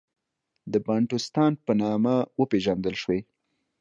[0.71, 3.19] د بانټوستان په نامه وپېژندل شوې.